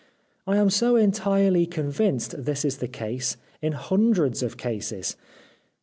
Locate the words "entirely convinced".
0.95-2.33